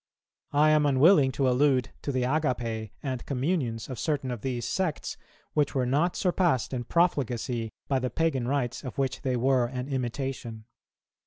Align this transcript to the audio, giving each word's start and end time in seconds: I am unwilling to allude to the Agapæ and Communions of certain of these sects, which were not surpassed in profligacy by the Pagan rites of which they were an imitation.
I 0.53 0.71
am 0.71 0.87
unwilling 0.87 1.31
to 1.33 1.47
allude 1.47 1.91
to 2.01 2.11
the 2.11 2.23
Agapæ 2.23 2.89
and 3.03 3.23
Communions 3.27 3.87
of 3.87 3.99
certain 3.99 4.31
of 4.31 4.41
these 4.41 4.65
sects, 4.65 5.15
which 5.53 5.75
were 5.75 5.85
not 5.85 6.15
surpassed 6.15 6.73
in 6.73 6.85
profligacy 6.85 7.69
by 7.87 7.99
the 7.99 8.09
Pagan 8.09 8.47
rites 8.47 8.83
of 8.83 8.97
which 8.97 9.21
they 9.21 9.37
were 9.37 9.67
an 9.67 9.87
imitation. 9.87 10.65